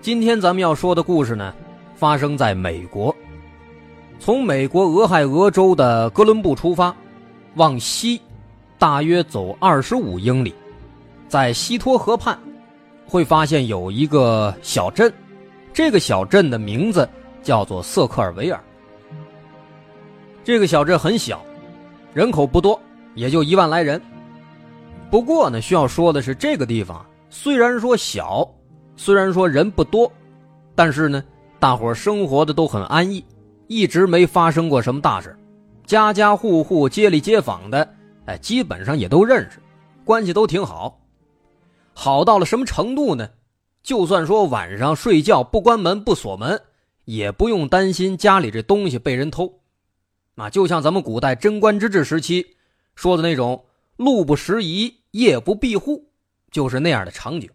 [0.00, 1.52] 今天咱们要说的故事呢，
[1.96, 3.14] 发生在美国。
[4.20, 6.94] 从美国俄亥俄州的哥伦布出发，
[7.56, 8.20] 往西，
[8.78, 10.54] 大约走二十五英里，
[11.26, 12.38] 在西托河畔，
[13.06, 15.12] 会发现有一个小镇。
[15.72, 17.08] 这个小镇的名字
[17.42, 18.60] 叫做瑟克尔维尔。
[20.44, 21.44] 这个小镇很小，
[22.14, 22.80] 人口不多，
[23.14, 24.00] 也就一万来人。
[25.10, 28.48] 不过呢，需要说的是，这个地方虽然说小。
[28.98, 30.12] 虽然说人不多，
[30.74, 31.24] 但是呢，
[31.60, 33.24] 大伙生活的都很安逸，
[33.68, 35.34] 一直没发生过什么大事。
[35.86, 37.94] 家家户户、街里街坊的，
[38.26, 39.60] 哎，基本上也都认识，
[40.04, 41.00] 关系都挺好。
[41.94, 43.30] 好到了什么程度呢？
[43.84, 46.60] 就算说晚上睡觉不关门不锁门，
[47.04, 49.60] 也不用担心家里这东西被人偷。
[50.34, 52.56] 啊，就像咱们古代贞观之治时期
[52.96, 53.64] 说的那种
[53.96, 56.10] “路不拾遗，夜不闭户”，
[56.50, 57.48] 就是那样的场景。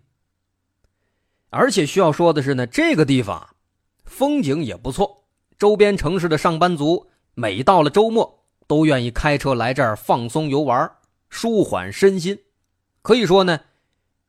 [1.54, 3.56] 而且需要说的是呢，这个地方
[4.06, 5.26] 风景也不错，
[5.58, 10.92] 周边城市的上班族每到了周末都愿意开车来这儿放松游玩，
[11.30, 12.40] 舒缓身心，
[13.04, 13.60] 可以说呢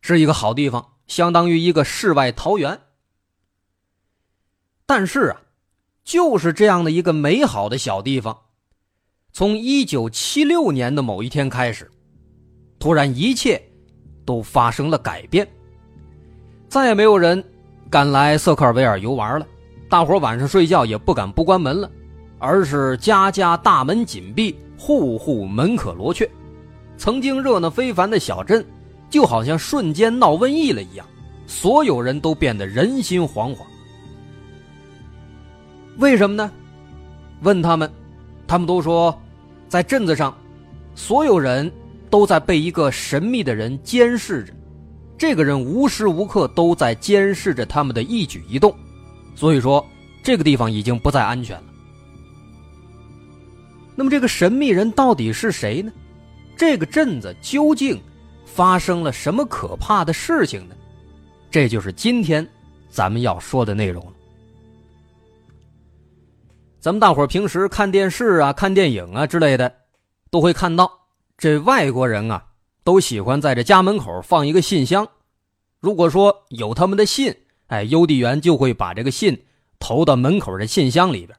[0.02, 2.78] 是一个好地方，相当于一个世外桃源。
[4.84, 5.40] 但是啊，
[6.04, 8.38] 就是这样的一个美好的小地方，
[9.32, 11.90] 从一九七六年的某一天开始，
[12.78, 13.62] 突然一切
[14.26, 15.48] 都发生了改变。
[16.74, 17.40] 再也没有人
[17.88, 19.46] 敢来瑟克尔维尔游玩了，
[19.88, 21.88] 大伙晚上睡觉也不敢不关门了，
[22.40, 26.28] 而是家家大门紧闭，户户门可罗雀。
[26.96, 28.66] 曾经热闹非凡的小镇，
[29.08, 31.06] 就好像瞬间闹瘟疫了一样，
[31.46, 33.58] 所有人都变得人心惶惶。
[35.98, 36.50] 为什么呢？
[37.42, 37.88] 问他们，
[38.48, 39.16] 他们都说，
[39.68, 40.36] 在镇子上，
[40.96, 41.70] 所有人
[42.10, 44.52] 都在被一个神秘的人监视着，
[45.16, 48.74] 这个人无时无刻都在监视着他们的一举一动，
[49.34, 49.84] 所以说
[50.22, 51.64] 这个地方已经不再安全了。
[53.94, 55.92] 那么这个神秘人到底是谁呢？
[56.56, 58.00] 这个镇子究竟
[58.44, 60.74] 发生了什么可怕的事情呢？
[61.50, 62.46] 这就是今天
[62.90, 64.04] 咱们要说的内容。
[66.80, 69.72] 咱们大伙平时看电视啊、看电影啊之类的，
[70.30, 70.90] 都会看到
[71.38, 72.44] 这外国人啊，
[72.84, 75.08] 都喜欢在这家门口放一个信箱。
[75.80, 77.34] 如果说有他们的信，
[77.66, 79.44] 哎，邮递员就会把这个信
[79.78, 81.36] 投到门口的信箱里边。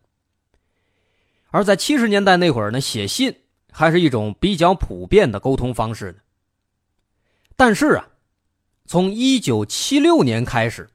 [1.51, 3.33] 而在七十年代那会儿呢，写信
[3.71, 6.17] 还是一种比较普遍的沟通方式呢。
[7.55, 8.09] 但是啊，
[8.85, 10.89] 从一九七六年开始，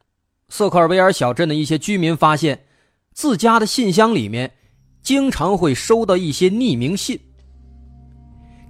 [0.49, 2.67] 瑟克尔维尔小镇的一些居民发现。
[3.13, 4.55] 自家的信箱里面，
[5.03, 7.21] 经常会收到一些匿名信。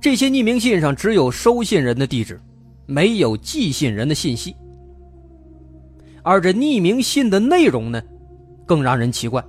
[0.00, 2.40] 这些匿名信上只有收信人的地址，
[2.86, 4.56] 没有寄信人的信息。
[6.22, 8.02] 而这匿名信的内容呢，
[8.66, 9.44] 更让人奇怪。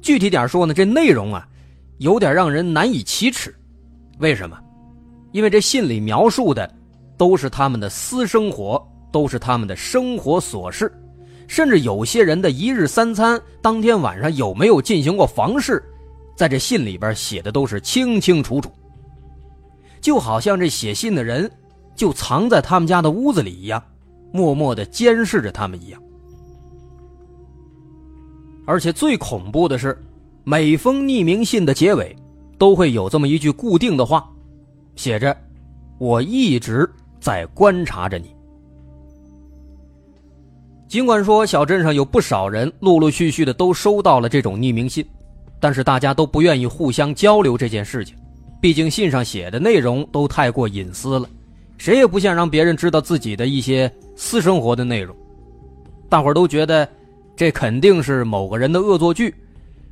[0.00, 1.46] 具体点说呢，这内容啊，
[1.98, 3.54] 有点让人难以启齿。
[4.18, 4.58] 为什么？
[5.30, 6.68] 因为这信里描述的，
[7.16, 10.92] 都是他们的私生活，都是他们的生活琐事。
[11.46, 15.80] 甚至有些人的一日三餐，当天晚上有没有进行过房事，
[16.36, 18.70] 在这信里边写的都是清清楚楚，
[20.00, 21.50] 就好像这写信的人
[21.94, 23.82] 就藏在他们家的屋子里一样，
[24.32, 26.00] 默默的监视着他们一样。
[28.66, 29.98] 而且最恐怖的是，
[30.44, 32.14] 每封匿名信的结尾
[32.58, 34.28] 都会有这么一句固定的话，
[34.94, 35.34] 写着
[35.98, 38.34] ：“我一直在观察着你。”
[40.86, 45.04] 尽管说小镇上有不少人陆陆续续的都收到了这种匿名信，
[45.60, 48.16] 但是大家都不愿意互相交流这件事情，
[48.60, 51.28] 毕竟信上写的内容都太过隐私了，
[51.76, 55.16] 谁也不想让别人知道自己的一些私生活的内容。
[56.08, 56.88] 大伙都觉得
[57.36, 59.34] 这肯定是某个人的恶作剧，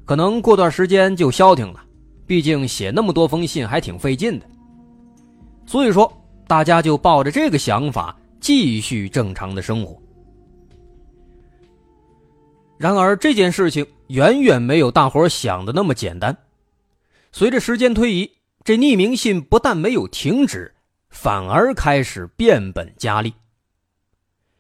[0.05, 1.85] 可能过段时间就消停了，
[2.27, 4.47] 毕竟写那么多封信还挺费劲的。
[5.65, 6.13] 所以说，
[6.49, 9.97] 大家就抱着这个想法继续正常的生活。
[12.79, 16.37] 然而这件事情远远没有大伙想的那么简单。
[17.33, 18.31] 随着时间推移，
[18.67, 20.75] 这匿名信不但没有停止，
[21.09, 23.33] 反而开始变本加厉。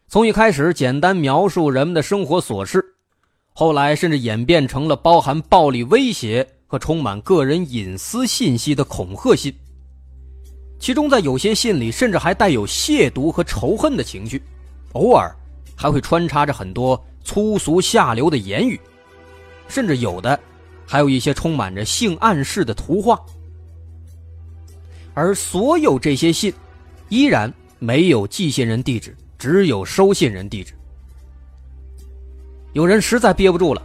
[0.07, 2.81] 从一开始简单描述人们的生活琐事，
[3.53, 9.53] 后来甚至演变成了包含暴力威胁和充满个人隐私信息的恐吓信。
[10.79, 14.41] 其中在有些信里，甚至还带有亵渎和仇恨的情绪，
[14.93, 15.35] 偶尔
[15.75, 17.05] 还会穿插着很多。
[17.25, 18.81] 粗俗下流的言语，
[19.67, 20.39] 甚至有的
[20.87, 23.21] 还有一些充满着性暗示的图画，
[25.17, 26.53] 而所有这些信
[27.09, 30.75] 依然没有寄信人地址，只有收信人地址。
[32.75, 33.83] 有人实在憋不住了，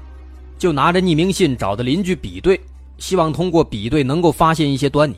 [0.57, 2.59] 就拿着匿名信找的邻居比对，
[2.97, 5.15] 希望通过比对能够发现一些端倪。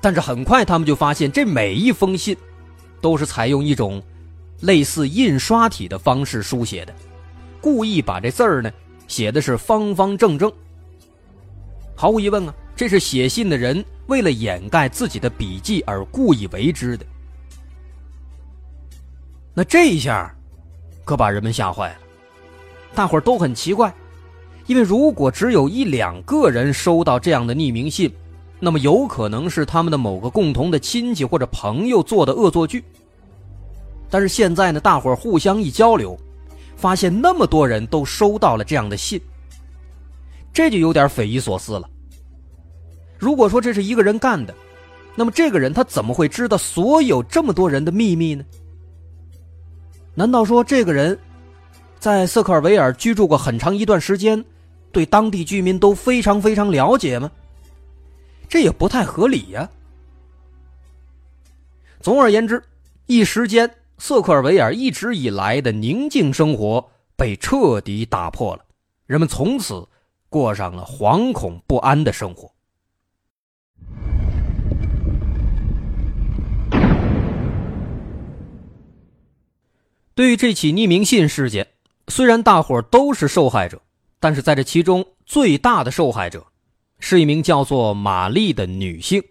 [0.00, 2.36] 但是很快他们就发现，这每一封信
[3.00, 4.00] 都是采用一种。
[4.60, 6.94] 类似印刷体的方式书写的，
[7.60, 8.72] 故意把这字儿呢
[9.08, 10.50] 写的是方方正正。
[11.96, 17.06] 毫无疑问啊，这是写信的人为了掩盖自己的笔迹而故意为之的。
[19.54, 20.34] 那这一下，
[21.04, 21.96] 可把人们吓坏了。
[22.94, 23.94] 大伙儿都很奇怪，
[24.66, 28.12] 因为如果只有一两个人收到这样的匿名信，
[28.58, 32.84] 那么有可能是他们的某个共同的亲戚或者朋友做的恶作剧。
[34.10, 36.18] 但是现在呢，大伙儿互相一交流，
[36.76, 39.20] 发现那么多人都收到了这样的信，
[40.52, 41.88] 这就有点匪夷所思了。
[43.24, 44.54] 如果说这是一个人干的，
[45.14, 48.44] 那么这个人他怎么会知道所有这么多人的秘密呢？
[50.14, 51.18] 难道说这个人
[51.98, 54.44] 在瑟克尔维尔居住过很长一段时间，
[54.92, 57.30] 对当地居民都非常非常了解吗？
[58.46, 59.66] 这也不太合理呀。
[62.02, 62.62] 总而言之，
[63.06, 63.74] 一时间。
[63.96, 66.84] 瑟克尔维尔一直以来的宁静生活
[67.16, 68.64] 被彻底打破了，
[69.06, 69.88] 人们从此
[70.28, 72.53] 过上了惶恐不安的生活。
[80.14, 81.66] 对于这起匿名信事件，
[82.08, 83.80] 虽然大伙都是受害者，
[84.20, 86.46] 但是在这其中最大的受害者
[86.98, 89.22] 是一名叫做玛丽的女性。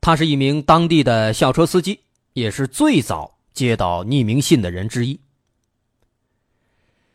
[0.00, 2.00] 她是一名当地的校车司机。
[2.36, 5.18] 也是最早接到匿名信的人之一。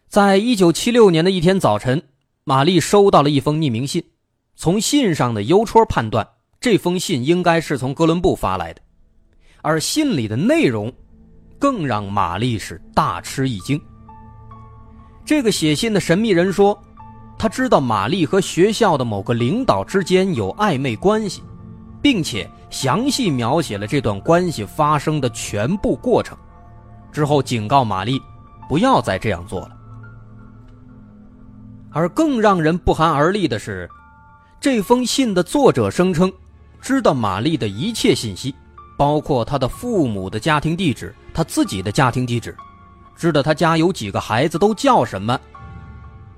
[0.07, 2.01] 在一九七六年的一天早晨，
[2.43, 4.03] 玛丽收到了一封匿名信，
[4.55, 6.27] 从信上的邮戳判断，
[6.59, 8.81] 这封信应该是从哥伦布发来的，
[9.61, 10.91] 而信里的内容，
[11.61, 13.79] 更让玛丽是大吃一惊。
[15.23, 16.77] 这个写信的神秘人说。
[17.37, 21.41] 他知道玛丽和学校的某个领导之间有暧昧关系，
[21.99, 26.37] 并且详细描写了这段关系发生的全部过程，
[27.11, 28.21] 之后警告玛丽
[28.69, 29.71] 不要再这样做了。
[31.91, 33.89] 而更让人不寒而栗的是，
[34.59, 36.31] 这封信的作者声称
[36.79, 38.53] 知道玛丽的一切信息，
[38.95, 42.55] 包括她的父母的家庭地址、他自己的家庭地址，
[43.15, 45.39] 知道他家有几个孩子都叫什么。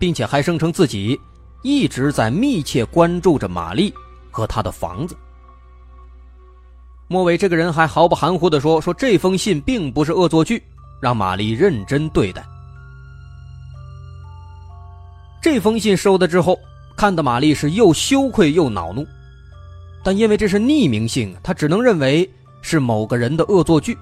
[0.04, 1.18] 并且还声称自己
[1.62, 3.94] 一直在密切关注着玛丽
[4.30, 5.16] 和她的房子。
[7.08, 10.62] 莫伟，这个人还毫不含糊地说：“说这封信并不是恶作剧，
[11.02, 12.44] 让玛丽认真对待。”
[15.42, 16.60] 这封信收到之后，
[16.98, 19.08] 看得玛丽是又羞愧又恼怒，
[20.04, 22.30] 但因为这是匿名信，他只能认为
[22.62, 23.98] 是某个人的恶作剧，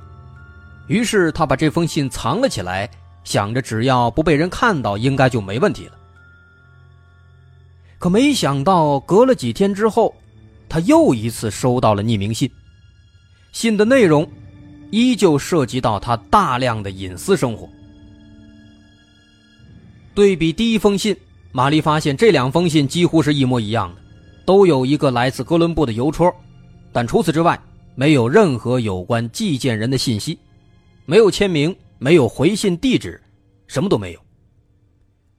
[0.88, 2.90] 于是他把这封信藏了起来。
[3.24, 5.92] 想着只要不被人看到，应该就没问题了。
[8.00, 10.12] 可没想到，隔了几天之后，
[10.68, 12.50] 他又一次收到了匿名信。
[13.52, 14.28] 信的内容
[14.90, 17.70] 依旧涉及到他大量的隐私生活。
[20.16, 21.16] 对比第一封信，
[21.52, 24.02] 玛丽发现这两封信几乎是一模一样的，
[24.46, 26.34] 都有一个来自哥伦布的邮戳，
[26.92, 27.62] 但除此之外，
[27.94, 30.40] 没有任何有关寄件人的信息，
[31.12, 31.76] 没有签名。
[32.04, 33.22] 没有回信地址，
[33.68, 34.20] 什么都没有。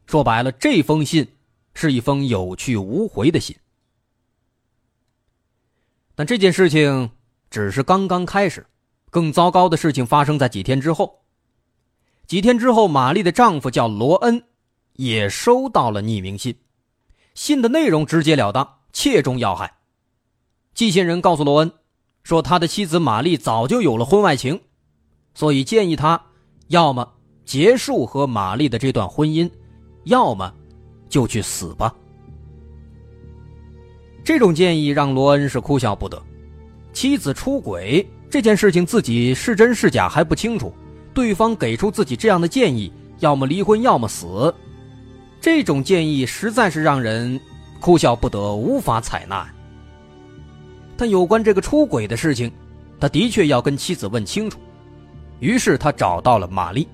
[0.07, 1.27] 说白了，这封信
[1.75, 3.57] 是一封有去无回的信。
[6.15, 7.11] 但这件事情
[7.51, 8.65] 只是刚刚开始，
[9.11, 11.25] 更糟糕的事情发生在几天之后。
[12.29, 14.45] 几天之后，玛丽的丈夫叫罗恩，
[14.93, 16.55] 也收到了匿名信。
[17.35, 19.79] 信的内容直截了当，切中要害。
[20.75, 21.73] 寄信人告诉罗恩，
[22.23, 24.61] 说他的妻子玛丽早就有了婚外情，
[25.35, 26.21] 所以建议他。
[26.69, 27.07] 要么
[27.45, 29.51] 结束和玛丽的这段婚姻，
[30.05, 30.51] 要么
[31.07, 31.95] 就去死吧。
[34.25, 36.23] 这种建议让罗恩是哭笑不得。
[36.95, 40.73] 妻子出轨这件事情，自己是真是假还不清楚，
[41.13, 44.55] 对方给出自己这样的建议，要么离婚，要么死，
[45.43, 47.39] 这种建议实在是让人
[47.81, 49.47] 哭笑不得，无法采纳。
[50.97, 52.51] 但有关这个出轨的事情，
[52.99, 54.59] 他的确要跟妻子问清楚。
[55.43, 56.87] 于是他找到了玛丽，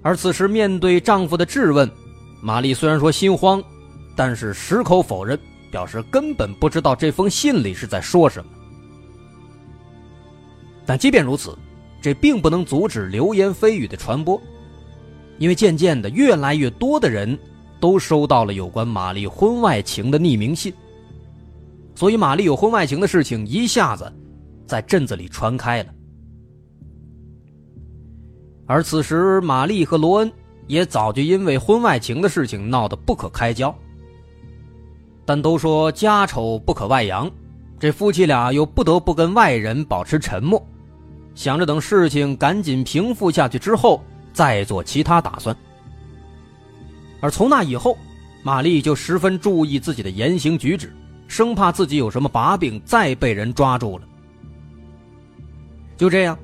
[0.00, 1.90] 而此时面对丈夫的质问，
[2.40, 3.60] 玛丽虽然说心慌，
[4.14, 5.36] 但是矢口否认，
[5.72, 8.50] 表示根本不知道这封信里是在说什么。
[10.86, 11.58] 但即便如此，
[12.00, 14.40] 这并不能阻止流言蜚语的传播，
[15.38, 17.36] 因为渐渐的，越来越多的人
[17.80, 20.72] 都收到了有关玛丽婚外情的匿名信，
[21.96, 24.12] 所以玛丽有婚外情的事情一下子
[24.64, 25.92] 在镇子里传开了。
[28.72, 30.32] 而此时，玛丽和罗恩
[30.66, 33.74] 也早就因为婚外情的事情闹得不可开交。
[35.26, 37.30] 但都说家丑不可外扬，
[37.78, 40.66] 这夫妻俩又不得不跟外人保持沉默，
[41.34, 44.02] 想着等事情赶紧平复下去之后
[44.32, 45.54] 再做其他打算。
[47.20, 47.94] 而从那以后，
[48.42, 50.90] 玛丽就十分注意自己的言行举止，
[51.28, 54.08] 生怕自己有什么把柄再被人抓住了。
[55.98, 56.38] 就这样。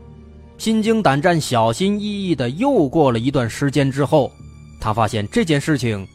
[0.59, 4.31] 心惊胆战、小心翼翼的又过了一段时间之后，
[4.81, 6.07] 他发现这件事情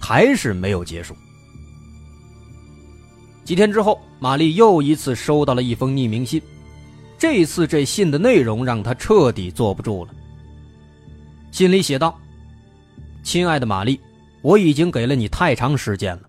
[0.00, 1.14] 还是没有结束。
[3.44, 6.40] 几天之后，玛丽又一次收到了一封匿名信，
[7.18, 10.14] 这次这信的内容让她彻底坐不住了。
[11.50, 12.18] 信里写道
[13.22, 14.00] ：“亲爱的玛丽，
[14.40, 16.22] 我已经给了你太长时间了，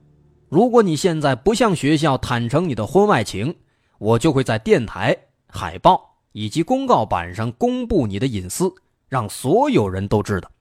[0.50, 3.56] 如果你现在不向学校坦诚你的婚外情，
[4.00, 5.18] 我就会在电台、
[5.48, 8.76] 海报。”以及公告板上公布你的隐私，
[9.08, 10.52] 让所有人都知道。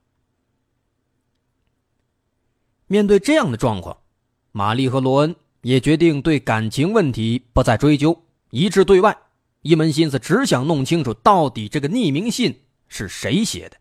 [2.86, 3.98] 面对这样的状况，
[4.52, 9.16] 玛丽和罗恩也决定对感情问题不再追究，一致对外，
[9.62, 13.78] 一门心思只想弄清楚到底这个匿名信是谁写的。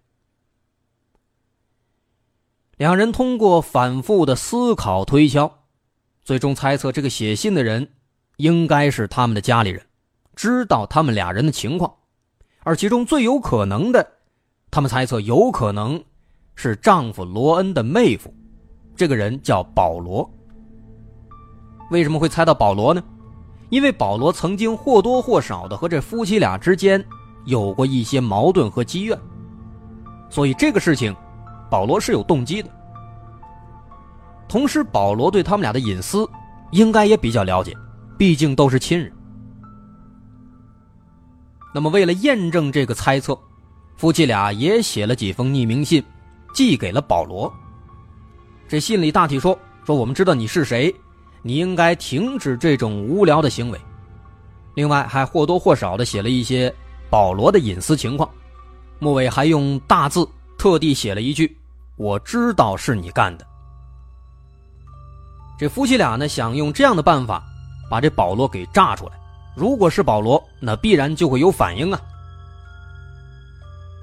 [2.77, 5.65] 两人通过反复的思考推敲，
[6.23, 7.91] 最终猜测这个写信的人
[8.37, 9.85] 应该是他们的家里人。
[10.35, 11.93] 知道他们俩人的情况，
[12.63, 14.05] 而其中最有可能的，
[14.69, 16.03] 他们猜测有可能
[16.55, 18.33] 是丈夫罗恩的妹夫，
[18.95, 20.29] 这个人叫保罗。
[21.89, 23.03] 为什么会猜到保罗呢？
[23.69, 27.03] 因为保罗曾经或多或少的和这夫妻俩之间
[27.45, 29.17] 有过一些矛盾和积怨，
[30.29, 31.15] 所以这个事情，
[31.69, 32.69] 保罗是有动机的。
[34.47, 36.29] 同时，保罗对他们俩的隐私
[36.71, 37.75] 应该也比较了解，
[38.17, 39.11] 毕竟都是亲人。
[41.73, 43.37] 那么，为了验证这个猜测，
[43.95, 46.03] 夫妻俩也写了几封匿名信，
[46.53, 47.51] 寄给了保罗。
[48.67, 50.93] 这信里大体说：说我们知道你是谁。
[51.43, 53.81] 你应该停止这种无聊的行为。
[54.75, 56.71] 另外，还或多或少的写了一些
[57.09, 58.29] 保罗的隐私情况，
[58.99, 61.57] 末尾还用大字特地写了一句
[61.97, 63.47] ：“我知道是你干的。”
[65.57, 67.43] 这夫妻俩呢，想用这样的办法
[67.89, 69.13] 把这保罗给炸出来。
[69.55, 72.01] 如果是保罗，那必然就会有反应啊。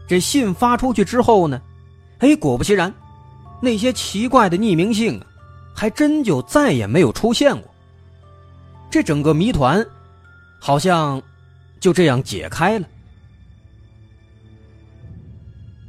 [0.07, 1.61] 这信发出去之后呢，
[2.19, 2.93] 哎，果不其然，
[3.61, 5.27] 那些奇怪的匿名信啊。
[5.75, 7.73] 还真就再也没有出现过。
[8.91, 9.87] 这整个谜团，
[10.59, 11.23] 好像
[11.79, 12.87] 就这样解开了。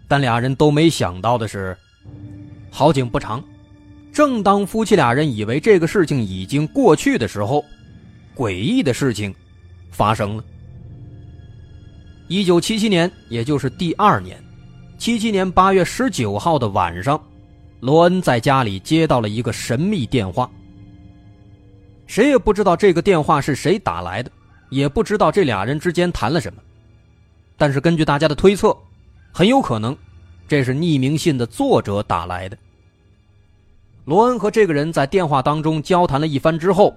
[0.07, 1.75] 但俩人都没想到的是，
[2.69, 3.43] 好景不长，
[4.13, 7.65] 正当夫妻俩人以为这个事情已经过去的时候，
[8.35, 9.33] 诡异的事情
[9.89, 10.43] 发生了。
[12.27, 14.41] 一九七七年，也就是第二年，
[14.97, 17.19] 七七年八月十九号的晚上。
[17.81, 20.51] 罗恩在家里接到了一个神秘电话，
[22.07, 24.29] 谁也不知道这个电话是谁打来的，
[24.69, 26.61] 也不知道这俩人之间谈了什么。
[27.55, 28.75] 但是根据大家的推测，
[29.31, 29.95] 很有可能
[30.45, 32.57] 这是匿名信的作者打来的。
[34.03, 36.93] 罗恩和这个人在电话当中交谈了一番之后，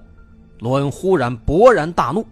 [0.59, 2.27] 罗恩忽然勃然大怒，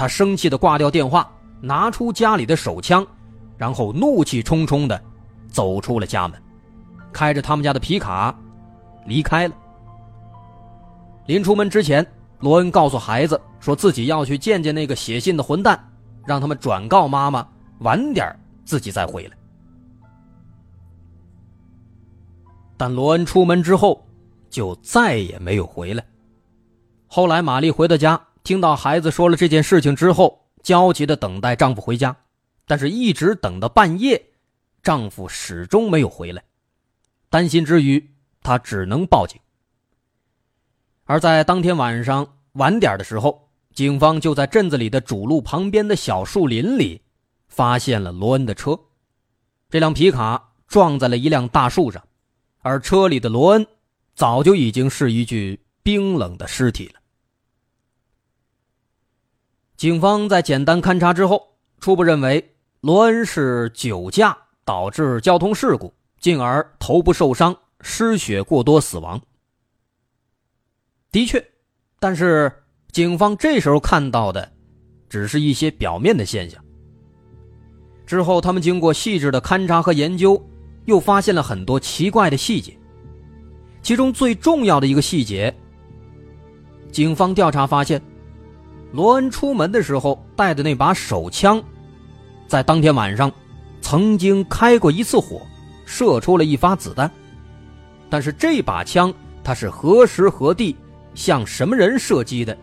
[0.00, 1.30] 他生气的挂掉电话，
[1.60, 3.06] 拿出家里的手枪，
[3.58, 4.98] 然后怒气冲冲的
[5.46, 6.42] 走出了家门。
[7.12, 8.34] 开着他们家的皮卡，
[9.04, 9.54] 离开了。
[11.26, 12.06] 临出门之前，
[12.38, 15.78] 罗恩告诉孩子，说自己要去见见那个写信的混蛋，
[16.24, 17.46] 让他们转告妈妈，
[17.80, 19.36] 晚点自己再回来。
[22.78, 24.02] 但罗恩出门之后，
[24.48, 26.02] 就再也没有回来。
[27.06, 32.16] 后来，玛丽回到家，听到孩子说了这件事情之后，焦急的等待丈夫回家，
[32.66, 34.22] 但是一直等到半夜，
[34.82, 36.42] 丈夫始终没有回来。
[37.28, 38.10] 担心之余，
[38.42, 39.40] 她只能报警。
[41.04, 47.02] 而在当天晚上晚点的时候，警方就在镇子里的主路旁边的小树林里
[47.48, 48.78] 发现了罗恩的车。
[49.68, 52.02] 这辆皮卡撞在了一辆大树上，
[52.60, 53.66] 而车里的罗恩
[54.14, 56.99] 早就已经是一具冰冷的尸体了。
[59.80, 61.42] 警方在简单勘查之后，
[61.80, 65.90] 初步认为罗恩是酒驾导致交通事故。
[66.18, 69.18] 进而头部受伤、失血过多死亡。
[71.10, 71.42] 的确，
[71.98, 72.52] 但是
[72.92, 74.52] 警方这时候看到的，
[75.08, 76.62] 只是一些表面的现象。
[78.04, 80.46] 之后，他们经过细致的勘查和研究，
[80.84, 82.76] 又发现了很多奇怪的细节。
[83.80, 85.56] 其中最重要的一个细节，
[86.92, 87.98] 警方调查发现，
[88.92, 91.62] 罗恩出门的时候带的那把手枪，
[92.46, 93.30] 在当天晚上
[93.80, 95.40] 曾经开过一次火。
[95.92, 97.10] 射出了一发子弹，
[98.08, 100.76] 但是这把枪它是何时何地
[101.16, 102.56] 向什么人射击的，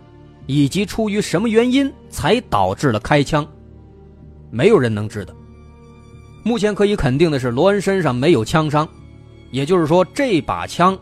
[0.46, 3.46] 以及出于什么原因才导致了开枪，
[4.50, 5.34] 没有人能知道。
[6.42, 8.88] 目前可以肯定的是，罗恩身上没有枪伤，
[9.52, 10.98] 也就是说，这把枪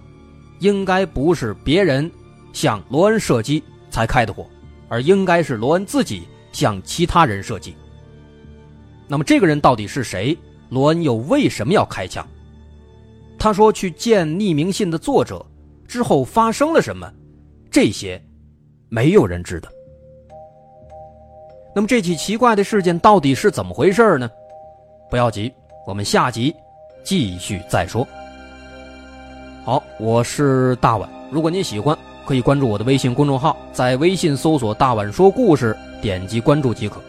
[0.58, 2.10] 应该不是别人
[2.54, 4.48] 向罗恩射击才开的火，
[4.88, 7.76] 而应该是罗恩自己向其他人射击。
[9.08, 10.38] 那么，这个人到底是谁？
[10.69, 12.26] 罗恩又为什么要开枪？
[13.38, 15.45] 他说去见匿名信的作者
[15.88, 17.12] 之后发生了什么？
[17.69, 18.19] 这些
[18.89, 19.69] 没有人知道。
[21.76, 24.30] 那么这起奇怪的事件到底是怎么回事呢？
[25.10, 25.54] 不要急，
[25.86, 26.56] 我们下集
[27.04, 28.08] 继续再说。
[29.63, 31.10] 好，我是大碗。
[31.30, 31.95] 如果您喜欢，
[32.26, 37.02] 可以关注我的微信公众号，在微信搜索“大碗说故事”，点击关注即可。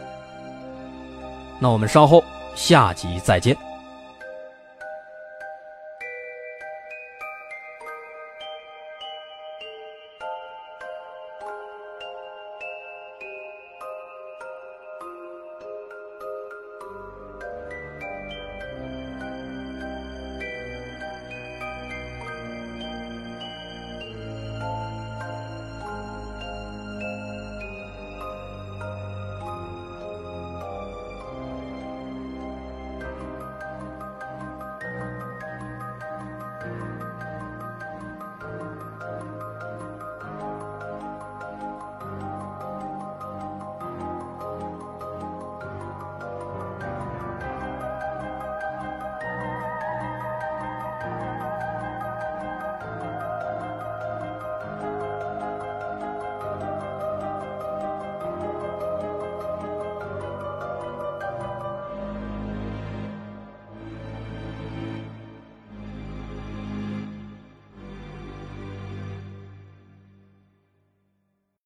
[1.58, 2.22] 那我们稍后。
[2.56, 3.54] 下集再见。